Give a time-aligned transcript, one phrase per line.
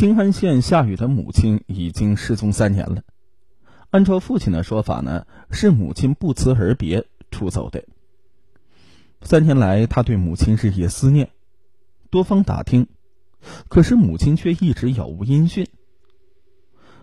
[0.00, 3.02] 兴安县夏雨的母亲已经失踪三年了。
[3.90, 7.84] 按照父亲的说法呢，是母亲不辞而别出走的。
[9.20, 11.28] 三年来，他对母亲日夜思念，
[12.08, 12.86] 多方打听，
[13.68, 15.68] 可是母亲却一直杳无音讯。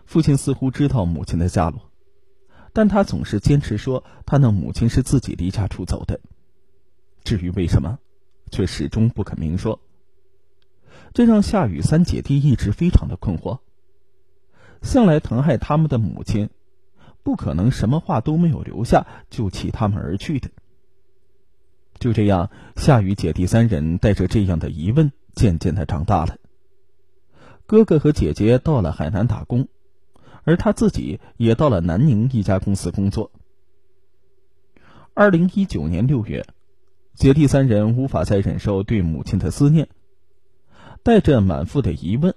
[0.08, 1.92] 父亲似乎知道母亲的下落，
[2.74, 6.20] 但他总是坚持说他那母亲是自己离家出走的。
[7.24, 8.00] 至于为什么，
[8.50, 9.80] 却始终不肯明说。
[11.14, 13.60] 这让夏雨三姐弟一直非常的困惑。
[14.82, 16.50] 向来疼爱他们的母亲，
[17.24, 20.50] 不可能什么话都没有留下就弃他们而去的。
[22.00, 26.38] 就这样，夏雨姐弟三人带着这样的疑问，渐渐的长大了。
[27.66, 29.68] 哥哥和姐姐到了海南打工。
[30.44, 33.34] 而他自己也到了南宁一家公司工作。
[35.14, 36.48] 二零一九年六月，
[37.16, 39.90] 姐弟三人无法再忍受对母亲的思念，
[41.04, 42.36] 带着满腹的疑问，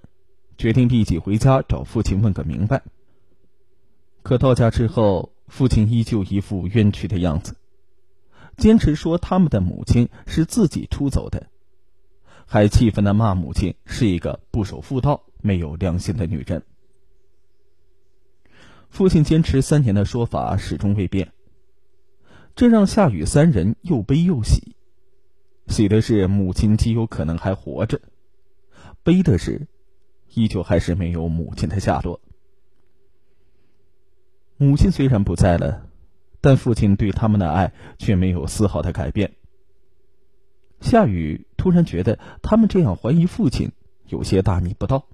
[0.56, 2.82] 决定立即回家找父亲问个明白。
[4.22, 7.56] 可到家之后，父亲依旧一副冤屈的样子，
[8.56, 11.48] 坚持说他们的母亲是自己出走的，
[12.46, 16.62] 还气愤的骂母亲是一个不守妇道、没有良心的女人。
[18.90, 21.32] 父亲坚持三年的说法始终未变，
[22.54, 24.76] 这让夏雨三人又悲又喜。
[25.68, 28.00] 喜的是母亲极有可能还活着，
[29.02, 29.66] 悲的是，
[30.34, 32.20] 依旧还是没有母亲的下落。
[34.56, 35.86] 母亲虽然不在了，
[36.40, 39.32] 但父亲对他们的爱却没有丝毫的改变。
[40.80, 43.72] 夏雨突然觉得他们这样怀疑父亲，
[44.06, 45.06] 有些大逆不道。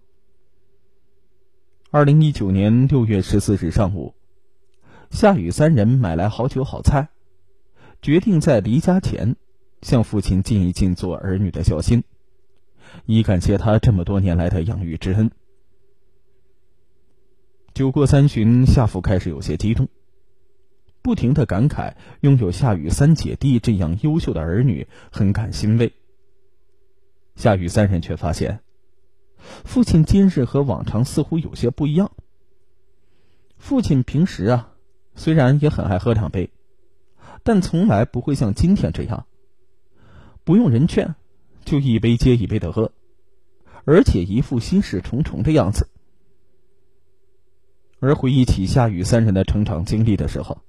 [1.90, 4.14] 二零一九年六月十四日上午，
[5.10, 7.08] 夏雨三人买来好酒好菜，
[8.02, 9.36] 决定在离家前
[9.82, 12.02] 向父亲尽一尽做儿女的孝心，
[13.04, 15.30] 以感谢他这么多年来的养育之恩。
[17.74, 19.88] 酒过三巡，夏父开始有些激动，
[21.02, 25.92] 不停的感慨拥有夏雨三姐弟这样优秀的儿女，很感欣慰。
[27.34, 28.60] 夏雨三人却发现。
[29.64, 32.10] 父亲今日和往常似乎有些不一样。
[33.58, 34.72] 父亲平时啊，
[35.14, 36.50] 虽然也很爱喝两杯，
[37.42, 39.26] 但从来不会像今天这样，
[40.44, 41.14] 不用人劝，
[41.66, 42.92] 就一杯接一杯的喝，
[43.84, 45.88] 而且一副心事重重的样子。
[47.98, 50.62] 而回忆起夏雨三人的成长经历的时候，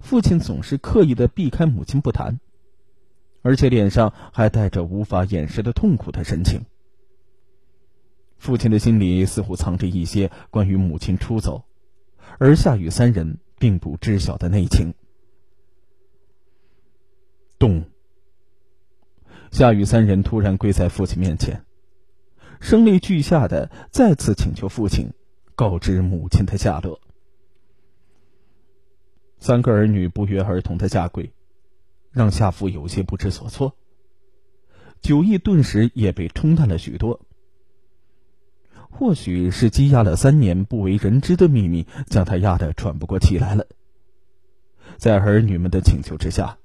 [0.00, 2.40] 父亲总是刻意的避开母亲不谈，
[3.42, 6.64] 而且脸上还带着无法掩饰的痛苦的神情。
[8.38, 11.64] 父亲的心里似乎藏着一些关于母亲出走，
[12.38, 14.94] 而夏雨三人并不知晓的内情。
[17.58, 17.84] 咚！
[19.50, 21.64] 夏雨三人突然跪在父亲面前，
[22.60, 25.12] 声泪俱下的再次请求父亲
[25.54, 27.00] 告知母亲的下落。
[29.38, 31.32] 三个儿女不约而同的下跪，
[32.10, 33.76] 让夏父有些不知所措，
[35.00, 37.20] 酒意顿时也被冲淡了许多。
[38.90, 43.66] 或许是积压了三年不为人知的秘密，将他压得喘不过气来了。
[44.96, 46.58] 在儿女们的请求之下，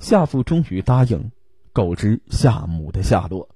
[0.00, 1.30] 夏父终于答应
[1.72, 3.48] 告知夏母的下落。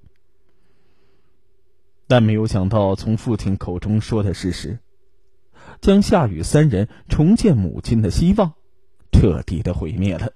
[2.07, 4.79] 但没有想到，从父亲口中说的事实，
[5.81, 8.53] 将夏雨三人重见母亲的希望
[9.11, 10.33] 彻底的毁灭了。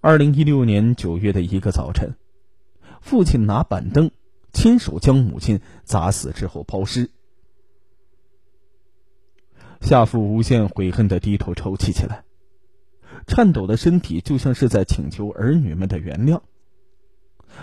[0.00, 2.16] 二零一六年九月的一个早晨，
[3.00, 4.10] 父亲拿板凳。
[4.52, 7.10] 亲手将母亲砸死之后抛尸，
[9.82, 12.24] 夏父无限悔恨的低头抽泣起来，
[13.26, 16.40] 颤抖的身体就像是在请求儿女们的原谅。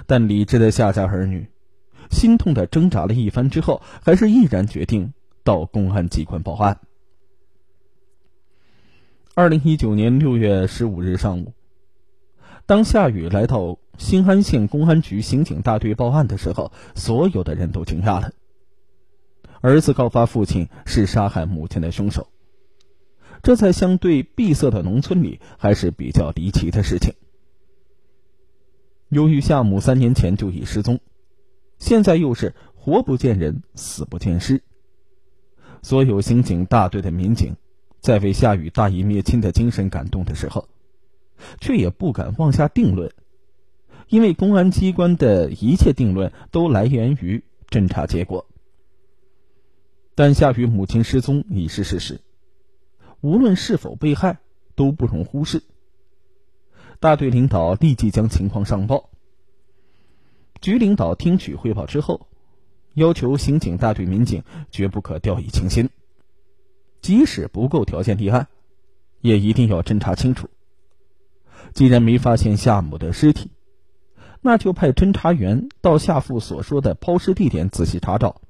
[0.07, 1.47] 但理智的夏家儿女，
[2.09, 5.13] 心痛的挣扎了一番之后，还是毅然决定
[5.43, 6.79] 到公安机关报案。
[9.35, 11.53] 二零一九年六月十五日上午。
[12.65, 18.31] 当夏雨来到新安县公安局刑警大队报案的时候，所有的人都惊讶了。
[19.61, 22.27] 儿子告发父亲是杀害母亲的凶手，
[23.43, 27.13] 这在相对闭塞的农村里还是比较离奇的事情。
[29.09, 30.99] 由于夏母三年前就已失踪，
[31.77, 34.63] 现在又是活不见人，死不见尸，
[35.83, 37.55] 所有刑警大队的民警
[37.99, 40.67] 在为夏雨大义灭亲的精神感动的时候。
[41.59, 43.11] 却也不敢妄下定论，
[44.07, 48.47] 因为公安机关的一切定论都来源于侦查结果。
[50.15, 52.21] 但夏雨母亲失踪已是事实，
[53.23, 54.39] 无论是否被害
[54.75, 55.63] 都不容忽视。
[56.99, 59.09] 大队领导立即将情况上报。
[60.59, 62.27] 局领导听取汇报之后，
[62.95, 65.89] 要求刑警大队民警绝不可掉以轻心，
[67.01, 68.49] 即使不够条件立案，
[69.21, 70.49] 也一定要侦查清楚。
[71.73, 73.51] 既然没发现夏某的尸体，
[74.41, 78.41] 那就派侦查员到夏父所说的抛尸地点仔细查找。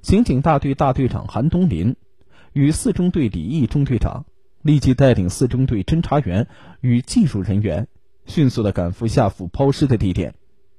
[0.00, 1.96] 刑警大队大队长韩东林
[2.52, 4.26] 与四中队李毅中队长
[4.62, 6.48] 立即带领四中队侦查员
[6.80, 7.88] 与技术人员，
[8.26, 10.34] 迅速的赶赴夏父抛尸的地点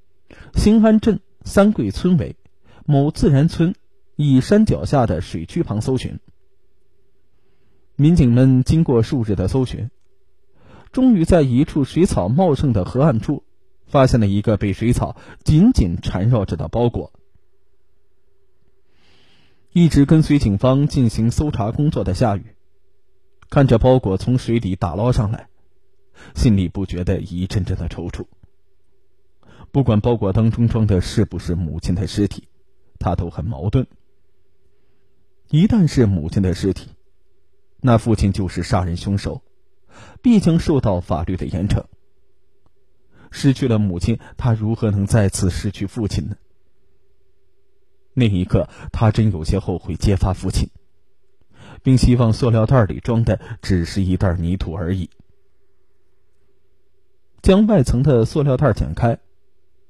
[0.55, 2.35] ——兴安镇三桂村委
[2.85, 3.75] 某自然村
[4.15, 6.19] 一山脚下的水渠旁搜寻。
[7.95, 9.89] 民警们经过数日的搜寻。
[10.91, 13.45] 终于在一处水草茂盛的河岸处，
[13.85, 15.15] 发现了一个被水草
[15.45, 17.13] 紧紧缠绕着的包裹。
[19.73, 22.55] 一直跟随警方进行搜查工作的夏雨，
[23.49, 25.47] 看着包裹从水里打捞上来，
[26.35, 28.25] 心里不觉得一阵阵的抽搐。
[29.71, 32.49] 不管包裹当中装的是不是母亲的尸体，
[32.99, 33.87] 他都很矛盾。
[35.49, 36.89] 一旦是母亲的尸体，
[37.79, 39.41] 那父亲就是杀人凶手。
[40.21, 41.83] 必将受到法律的严惩。
[43.29, 46.35] 失去了母亲，他如何能再次失去父亲呢？
[48.13, 50.69] 那一刻，他真有些后悔揭发父亲，
[51.83, 55.09] 并希望塑料袋里装的只是一袋泥土而已。
[57.41, 59.19] 将外层的塑料袋剪开，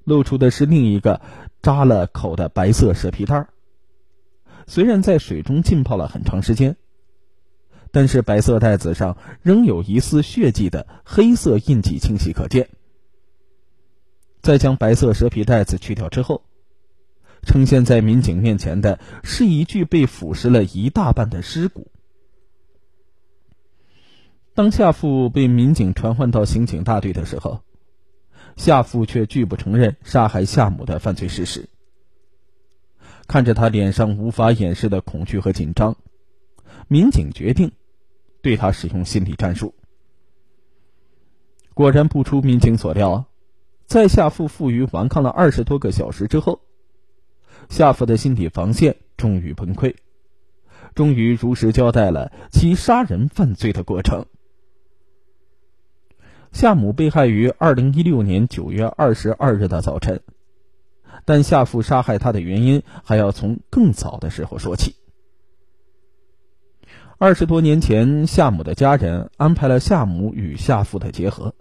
[0.03, 1.21] 露出的是另一个
[1.61, 3.47] 扎了口的白色蛇皮袋。
[4.67, 6.75] 虽然在水中浸泡了很长时间。
[7.93, 12.69] 但是白色袋子上仍有一丝血迹的黑色印记清晰可见。
[14.41, 16.41] 在将白色蛇皮袋子去掉之后，
[17.43, 21.91] 呈现在民警面前的是一具被腐蚀了一大半的尸骨。
[24.53, 27.61] 当夏父被民警传唤到刑警大队的时候，
[28.57, 31.69] 夏父却拒不承认杀害夏母的犯罪事实。
[33.27, 35.95] 看着他脸上无法掩饰的恐惧和紧张，
[36.87, 37.71] 民警决定。
[38.43, 39.75] 对他使用心理战术，
[41.75, 43.25] 果然不出民警所料，
[43.85, 46.59] 在夏父负隅顽抗了二十多个小时之后，
[47.71, 49.95] 夏父的心理防线终于崩溃，
[50.93, 54.25] 终于如实交代了其杀人犯罪的过程。
[56.51, 60.21] 夏母被害于二零一六年九月二十二日的早晨，
[61.23, 64.97] 但夏父杀害她的原因还要从更早的时候说起。
[67.17, 71.55] 二十多年前，夏母的家人安排了夏母与夏父的结合。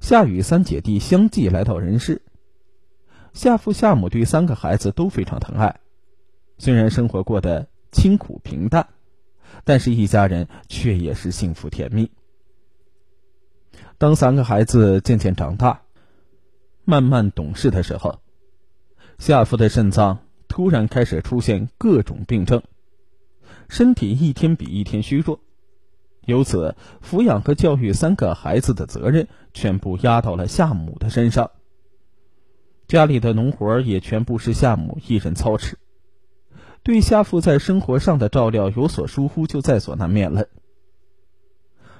[0.00, 2.22] 夏雨三姐弟相继来到人世。
[3.32, 5.80] 夏父、夏母对三个孩子都非常疼爱，
[6.58, 8.88] 虽然生活过得清苦平淡，
[9.64, 12.10] 但是一家人却也是幸福甜蜜。
[13.96, 15.82] 当三个孩子渐渐长大，
[16.84, 18.20] 慢慢懂事的时候，
[19.18, 22.62] 夏父的肾脏突然开始出现各种病症。
[23.68, 25.40] 身体一天比一天虚弱，
[26.24, 31.50] 由此抚养和教育三个孩子的责任全部压到了夏母的身上。
[32.88, 35.78] 家里的农活也全部是夏母一人操持，
[36.82, 40.46] 对夏父在生活上的照料有所疏忽就在所难免了。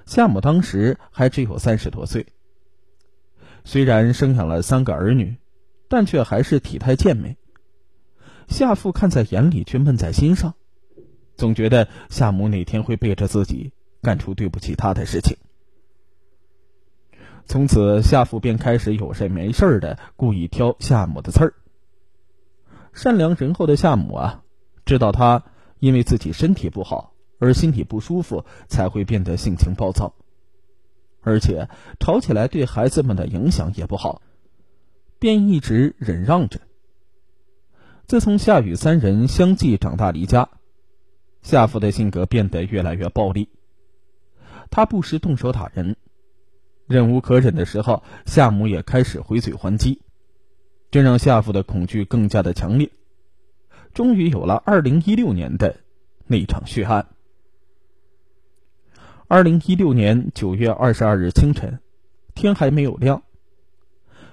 [0.07, 2.25] 夏母当时还只有三十多岁，
[3.65, 5.37] 虽然生养了三个儿女，
[5.91, 7.37] 但却还是体态健美。
[8.49, 10.55] 夏父看在眼里，却闷在心上。
[11.37, 15.37] 总觉得夏母哪天会背着自己干出对不起他的事情。
[17.49, 21.55] 从此，夏父便开始有事没事的故意挑夏母的刺儿。
[22.93, 24.43] 善良仁厚的夏母啊，
[24.85, 25.45] 知道他
[25.79, 30.13] 因为自己身体不好而心里不舒服，才会变得性情暴躁，
[31.23, 34.21] 而且吵起来对孩子们的影响也不好，
[35.19, 36.61] 便一直忍让着。
[38.07, 40.51] 自从夏雨三人相继长大离家。
[41.41, 43.49] 夏父的性格变得越来越暴力，
[44.71, 45.97] 他不时动手打人，
[46.89, 50.01] 忍无可忍的时候，夏母也开始回嘴还击，
[50.91, 52.91] 这让夏父的恐惧更加的强烈。
[53.95, 55.77] 终于有了二零一六年的
[56.27, 57.07] 那场血案。
[59.29, 61.79] 二零一六年九月二十二日清晨，
[62.35, 63.23] 天还没有亮，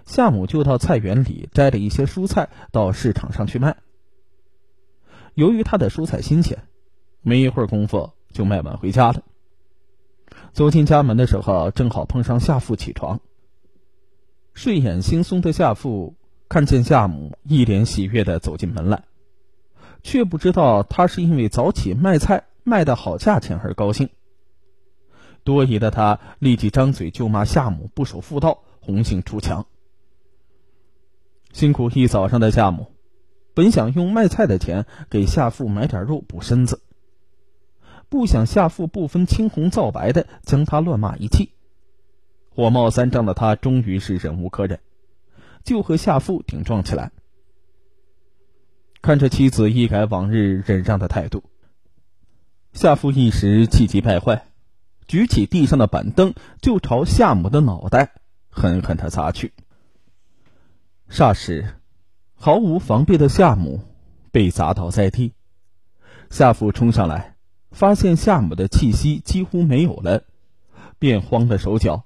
[0.06, 3.78] 夏母就到菜园里摘了一些蔬菜到市场上去卖。
[5.34, 6.58] 由于他的蔬菜新鲜。
[7.28, 9.24] 没一会儿功夫，就卖完回家了。
[10.56, 13.20] 走进家门的时候，正好碰上夏父起床。
[14.54, 16.16] 睡眼惺忪的夏父
[16.48, 19.04] 看见夏母一脸喜悦的走进门来，
[20.02, 24.08] 却不知道他是因为早起卖菜卖的好价钱而高兴。
[25.44, 29.68] 多疑的他立即张嘴就骂夏母不守妇道，红杏出墙。
[31.52, 32.94] 辛苦一早上的夏母，
[33.54, 36.82] 本想用卖菜的钱给夏父买点肉补身子，
[38.16, 41.52] 不想夏父不分青红皂白的将他乱骂一气。
[42.50, 44.80] 火冒三丈的他终于是忍无可忍，
[45.66, 47.12] 就和夏父顶撞起来。
[49.02, 51.44] 看着妻子一改往日忍让的态度，
[52.72, 54.48] 夏父一时气急败坏，
[55.10, 58.14] 举起地上的板凳就朝夏母的脑袋
[58.50, 59.52] 狠狠的砸去。
[61.10, 61.68] 霎时。
[62.38, 63.82] 毫无防备的夏母
[64.32, 65.34] 被砸倒在地，
[66.30, 67.35] 夏父冲上来，
[67.75, 70.24] 发现夏母的气息几乎没有了，
[70.98, 72.05] 便慌了手脚。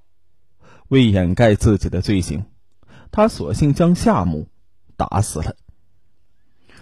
[0.87, 2.45] 为掩盖自己的罪行，
[3.11, 4.47] 他索性将夏母
[4.97, 5.55] 打死了。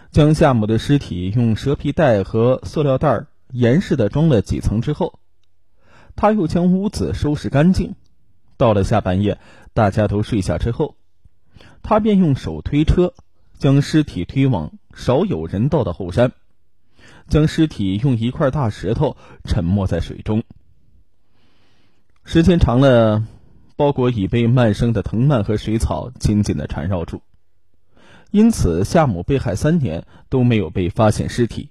[0.10, 5.20] 将夏母的尸体用蛇皮袋和塑料袋严实的装了几层之后，
[6.15, 7.96] 他又将屋子收拾干净。
[8.56, 9.38] 到了下半夜，
[9.74, 10.96] 大家都睡下之后，
[11.84, 13.13] 他便用手推车。
[13.60, 16.32] 将尸体推往少有人到的后山，
[17.28, 20.44] 将尸体用一块大石头沉没在水中。
[22.24, 23.24] 时间长了，
[23.76, 27.22] 包裹已被蔓生的藤蔓和水草紧紧的缠绕住，
[28.32, 31.70] 因此夏母被害三年都没有被发现尸体，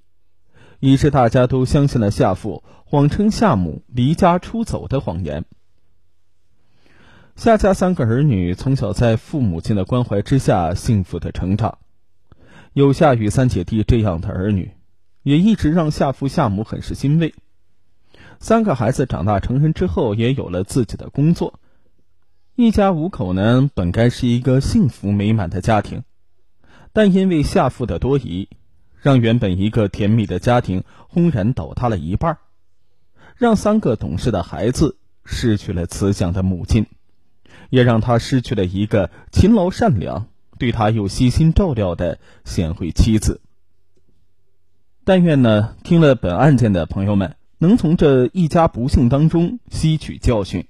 [0.80, 5.44] 以致大家都相信了夏父谎称夏母离家出走的谎言。
[7.34, 11.76] 夏家三个儿女从小在父母亲的关怀之下幸福的成长，
[12.72, 14.72] 有夏雨三姐弟这样的儿女，
[15.26, 17.34] 也一直让夏父夏母很是欣慰。
[18.38, 21.58] 三个孩子长大成人之后，也有了自己的工作，
[22.54, 26.04] 一家五口呢，本该是一个幸福美满的家庭，
[26.92, 28.48] 但因为夏父的多疑，
[29.02, 32.38] 让原本一个甜蜜的家庭轰然倒塌了一半，
[33.34, 36.86] 让三个懂事的孩子失去了慈祥的母亲。
[37.68, 43.40] 也让他失去了一个勤劳善良、对他又悉心照料的贤惠妻子。
[45.08, 50.66] 但愿呢，听了本案件的朋友们能从这一家不幸当中吸取教训。